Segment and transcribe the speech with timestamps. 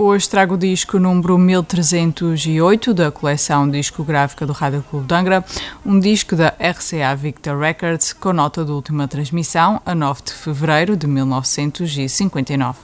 [0.00, 5.44] Hoje trago o disco número 1308 da coleção discográfica do Rádio Clube de Angra,
[5.84, 10.96] um disco da RCA Victor Records com nota de última transmissão a 9 de fevereiro
[10.96, 12.78] de 1959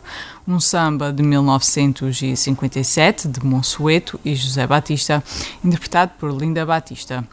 [0.46, 5.22] um samba de 1957 de Monsueto e José Batista,
[5.64, 7.26] interpretado por Linda Batista.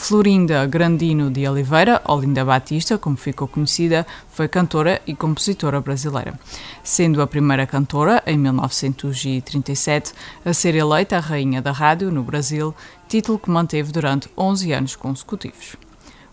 [0.00, 6.40] Florinda Grandino de Oliveira, ou Linda Batista, como ficou conhecida, foi cantora e compositora brasileira,
[6.82, 10.12] sendo a primeira cantora, em 1937,
[10.44, 12.74] a ser eleita a Rainha da Rádio no Brasil,
[13.08, 15.76] título que manteve durante 11 anos consecutivos.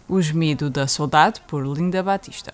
[0.07, 2.53] O Gemido da Saudade, por Linda Batista.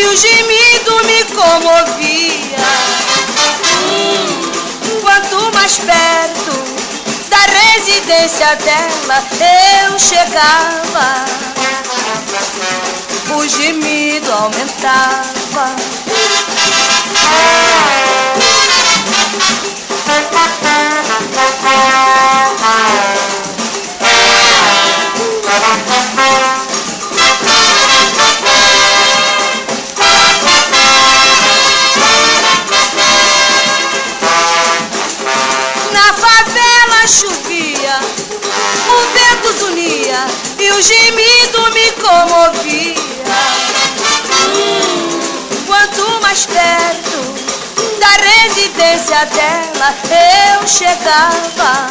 [0.00, 2.56] e o gemido me comovia.
[5.02, 6.52] Quanto mais perto
[7.28, 9.22] da residência dela
[9.84, 11.24] eu chegava,
[13.36, 15.76] o gemido aumentava.
[25.60, 25.89] chovia,
[41.30, 42.94] o gemido me comovia.
[45.66, 47.34] Quanto mais perto
[48.00, 49.94] da residência dela
[50.58, 51.86] eu chegava,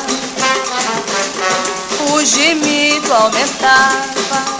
[2.11, 4.59] o gemido aumentava.